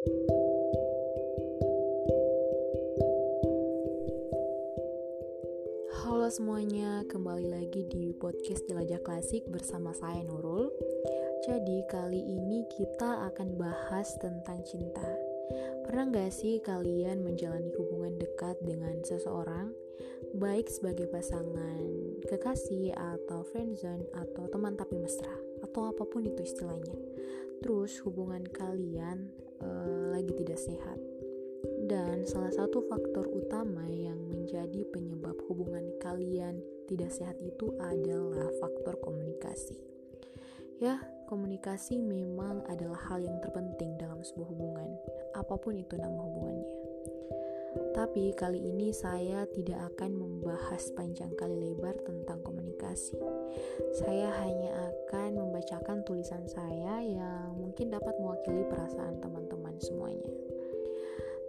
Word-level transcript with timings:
Halo 0.00 0.16
semuanya, 6.32 7.04
kembali 7.04 7.52
lagi 7.52 7.84
di 7.84 8.16
podcast 8.16 8.64
Jelajah 8.64 9.04
Klasik 9.04 9.44
bersama 9.52 9.92
saya 9.92 10.24
Nurul. 10.24 10.72
Jadi 11.44 11.84
kali 11.92 12.16
ini 12.16 12.64
kita 12.72 13.28
akan 13.28 13.60
bahas 13.60 14.16
tentang 14.16 14.64
cinta. 14.64 15.04
Pernah 15.84 16.08
gak 16.08 16.32
sih 16.32 16.64
kalian 16.64 17.20
menjalani 17.20 17.68
hubungan 17.76 18.16
dekat 18.16 18.56
dengan 18.64 19.04
seseorang, 19.04 19.68
baik 20.32 20.72
sebagai 20.72 21.12
pasangan, 21.12 21.84
kekasih, 22.24 22.96
atau 22.96 23.44
friendzone, 23.52 24.08
atau 24.16 24.48
teman 24.48 24.80
tapi 24.80 24.96
mesra, 24.96 25.36
atau 25.60 25.92
apa 25.92 26.08
pun 26.08 26.24
itu 26.24 26.40
istilahnya. 26.40 26.96
Terus 27.60 28.00
hubungan 28.08 28.48
kalian 28.48 29.49
uh, 29.62 30.12
lagi 30.12 30.32
tidak 30.36 30.58
sehat. 30.60 30.98
Dan 31.90 32.24
salah 32.24 32.52
satu 32.54 32.80
faktor 32.86 33.26
utama 33.28 33.84
yang 33.90 34.16
menjadi 34.30 34.86
penyebab 34.94 35.36
hubungan 35.50 35.84
kalian 35.98 36.62
tidak 36.86 37.10
sehat 37.12 37.36
itu 37.42 37.74
adalah 37.82 38.48
faktor 38.62 38.96
komunikasi. 39.02 39.76
Ya, 40.80 40.96
komunikasi 41.28 42.00
memang 42.00 42.64
adalah 42.66 42.98
hal 43.12 43.20
yang 43.20 43.36
terpenting 43.44 44.00
dalam 44.00 44.24
sebuah 44.24 44.48
hubungan, 44.48 44.90
apa 45.36 45.54
pun 45.60 45.76
itu 45.76 45.94
nama 46.00 46.16
hubungannya. 46.16 46.79
Tapi 47.90 48.30
kali 48.38 48.70
ini 48.70 48.94
saya 48.94 49.42
tidak 49.50 49.94
akan 49.94 50.14
membahas 50.14 50.94
panjang 50.94 51.34
kali 51.34 51.58
lebar 51.58 51.98
tentang 52.06 52.38
komunikasi. 52.46 53.18
Saya 53.98 54.30
hanya 54.46 54.70
akan 54.94 55.34
membacakan 55.34 56.06
tulisan 56.06 56.46
saya 56.46 57.02
yang 57.02 57.58
mungkin 57.58 57.90
dapat 57.90 58.14
mewakili 58.22 58.62
perasaan 58.70 59.18
teman-teman 59.18 59.74
semuanya 59.82 60.30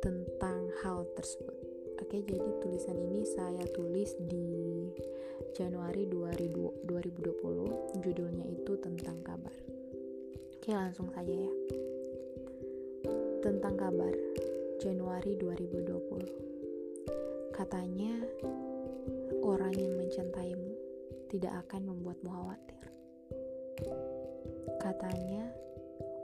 tentang 0.00 0.72
hal 0.80 1.04
tersebut. 1.12 1.54
Oke, 2.00 2.24
jadi 2.24 2.50
tulisan 2.64 2.96
ini 2.96 3.22
saya 3.28 3.62
tulis 3.76 4.16
di 4.24 4.88
Januari 5.52 6.08
2020. 6.08 8.00
Judulnya 8.00 8.46
itu 8.48 8.72
tentang 8.80 9.20
kabar. 9.20 9.54
Oke, 10.56 10.72
langsung 10.72 11.12
saja 11.12 11.30
ya. 11.30 11.52
Tentang 13.42 13.74
kabar 13.76 14.14
Januari 14.82 15.38
2020. 15.38 17.54
Katanya 17.54 18.18
orang 19.46 19.70
yang 19.78 19.94
mencintaimu 19.94 20.74
tidak 21.30 21.62
akan 21.62 21.86
membuatmu 21.86 22.26
khawatir. 22.26 22.82
Katanya 24.82 25.54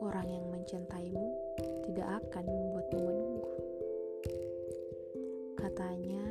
orang 0.03 0.27
yang 0.27 0.43
mencintaimu 0.51 1.23
tidak 1.87 2.19
akan 2.19 2.51
membuatmu 2.51 2.99
menunggu. 2.99 3.51
Katanya, 5.55 6.27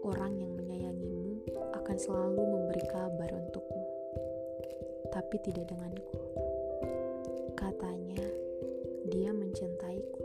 orang 0.00 0.32
yang 0.40 0.56
menyayangimu 0.56 1.44
akan 1.76 1.96
selalu 2.00 2.40
memberi 2.40 2.88
kabar 2.88 3.28
untukmu, 3.36 3.84
tapi 5.12 5.36
tidak 5.44 5.68
denganku. 5.68 6.24
Katanya, 7.52 8.24
dia 9.12 9.28
mencintaiku, 9.36 10.24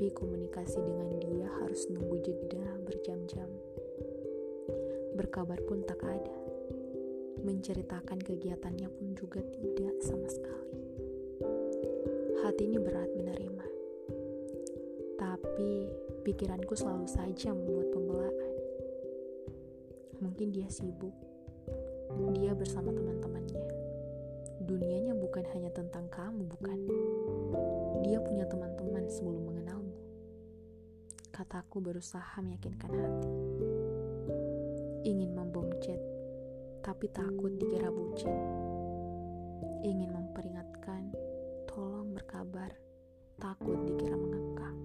tapi 0.00 0.16
komunikasi 0.16 0.80
dengan 0.80 1.12
dia 1.20 1.44
harus 1.60 1.84
nunggu 1.92 2.24
jeda 2.24 2.64
berjam-jam. 2.88 3.52
Berkabar 5.12 5.60
pun 5.68 5.84
tak 5.84 6.00
ada. 6.00 6.40
Menceritakan 7.44 8.16
kegiatannya 8.16 8.88
pun 8.96 9.12
juga 9.12 9.44
tidak 9.52 10.00
sama 10.00 10.24
sekali. 10.32 10.80
Hati 12.40 12.64
ini 12.64 12.80
berat 12.80 13.12
menerima. 13.12 13.66
Tapi 15.20 15.92
pikiranku 16.24 16.72
selalu 16.72 17.04
saja 17.04 17.52
membuat 17.52 17.92
pembelaan. 17.92 18.52
Mungkin 20.16 20.48
dia 20.48 20.72
sibuk. 20.72 21.12
Dia 22.40 22.56
bersama 22.56 22.88
teman-temannya. 22.88 23.64
Dunianya 24.64 25.12
bukan 25.12 25.44
hanya 25.52 25.68
tentang 25.76 26.08
kamu, 26.08 26.48
bukan? 26.56 26.88
Dia 28.00 28.16
punya 28.24 28.48
teman-teman 28.48 29.04
sebelum 29.12 29.44
mengenalmu. 29.44 29.79
Kataku 31.40 31.80
berusaha 31.80 32.36
meyakinkan 32.44 32.92
hati. 32.92 33.32
Ingin 35.08 35.32
membom 35.32 35.72
chat, 35.80 35.96
tapi 36.84 37.08
takut 37.08 37.56
dikira 37.56 37.88
bucin. 37.88 38.28
Ingin 39.80 40.12
memperingatkan, 40.12 41.08
tolong 41.64 42.12
berkabar, 42.12 42.76
takut 43.40 43.72
dikira 43.88 44.20
mengekang. 44.20 44.76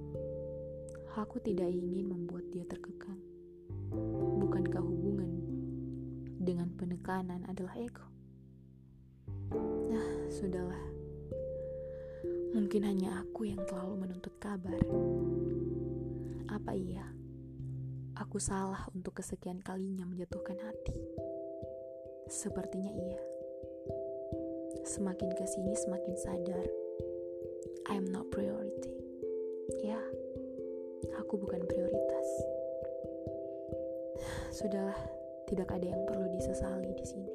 Aku 1.20 1.44
tidak 1.44 1.68
ingin 1.68 2.08
membuat 2.08 2.48
dia 2.56 2.64
terkekang. 2.72 3.20
Bukankah 4.40 4.80
hubungan 4.80 5.36
dengan 6.40 6.72
penekanan 6.80 7.44
adalah 7.52 7.76
ego? 7.76 8.08
Nah, 9.92 10.32
sudahlah. 10.32 10.88
Mungkin 12.56 12.88
hanya 12.88 13.28
aku 13.28 13.44
yang 13.44 13.60
terlalu 13.68 14.08
menuntut 14.08 14.32
kabar. 14.40 14.80
Apa 16.66 16.74
iya? 16.74 17.06
Aku 18.18 18.42
salah 18.42 18.90
untuk 18.98 19.22
kesekian 19.22 19.62
kalinya 19.62 20.02
menjatuhkan 20.02 20.58
hati. 20.66 20.98
Sepertinya 22.26 22.90
iya. 22.90 23.22
Semakin 24.82 25.30
ke 25.30 25.46
sini 25.46 25.78
semakin 25.78 26.18
sadar. 26.18 26.66
I'm 27.86 28.10
not 28.10 28.34
priority. 28.34 28.98
Ya. 29.86 30.02
Aku 31.22 31.38
bukan 31.38 31.62
prioritas. 31.70 32.28
Sudahlah, 34.50 34.98
tidak 35.46 35.70
ada 35.70 35.86
yang 35.86 36.02
perlu 36.10 36.34
disesali 36.34 36.98
di 36.98 37.06
sini. 37.06 37.34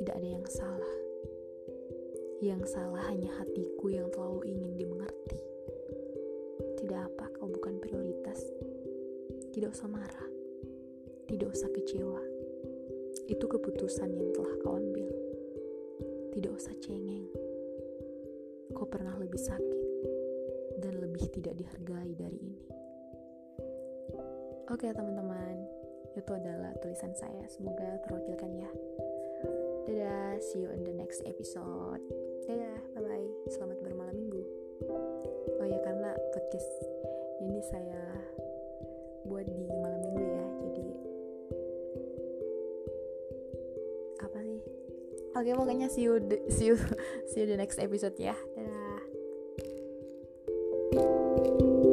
Tidak 0.00 0.16
ada 0.16 0.28
yang 0.32 0.48
salah. 0.48 0.96
Yang 2.40 2.72
salah 2.72 3.04
hanya 3.12 3.36
hatiku 3.36 3.92
yang 3.92 4.08
terlalu 4.08 4.48
ingin 4.48 4.80
dimengerti. 4.80 5.43
Tidak 9.54 9.70
usah 9.70 9.86
marah. 9.86 10.28
Tidak 11.30 11.46
usah 11.46 11.70
kecewa. 11.70 12.18
Itu 13.30 13.46
keputusan 13.46 14.10
yang 14.10 14.34
telah 14.34 14.50
kau 14.66 14.74
ambil. 14.74 15.14
Tidak 16.34 16.50
usah 16.50 16.74
cengeng. 16.82 17.30
Kau 18.74 18.90
pernah 18.90 19.14
lebih 19.14 19.38
sakit 19.38 19.80
dan 20.82 20.98
lebih 20.98 21.30
tidak 21.30 21.54
dihargai 21.54 22.18
dari 22.18 22.34
ini. 22.34 22.66
Oke 24.74 24.90
teman-teman, 24.90 25.62
itu 26.18 26.30
adalah 26.34 26.74
tulisan 26.82 27.14
saya. 27.14 27.46
Semoga 27.46 28.02
terwakilkan 28.10 28.58
ya. 28.58 28.70
Dadah, 29.86 30.42
see 30.42 30.66
you 30.66 30.70
in 30.74 30.82
the 30.82 30.90
next 30.98 31.22
episode. 31.30 32.02
Dadah, 32.50 32.82
bye-bye. 32.98 33.54
Selamat 33.54 33.78
bermalam 33.86 34.18
minggu. 34.18 34.42
Oh 35.62 35.66
ya, 35.68 35.78
karena 35.86 36.10
podcast 36.34 36.70
ini 37.38 37.62
saya 37.70 38.03
di 39.54 39.64
malam 39.78 40.00
minggu 40.02 40.24
ya, 40.26 40.46
jadi 40.66 40.84
apa 44.22 44.38
sih? 44.42 44.60
Oke, 45.34 45.50
pokoknya 45.54 45.88
see 45.90 46.04
you, 46.06 46.18
see 46.50 46.66
you, 46.72 46.76
see 47.30 47.42
you 47.42 47.48
the 47.48 47.58
next 47.58 47.78
episode 47.78 48.14
ya. 48.18 48.34
Dadah. 48.54 49.02
thank 50.94 51.60
you 51.60 51.83